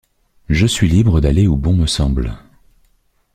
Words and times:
Je 0.49 0.65
suis 0.65 0.87
libre 0.87 1.21
d'aller 1.21 1.45
où 1.45 1.55
bon 1.57 1.75
me 1.75 1.85
semble. 1.85 2.35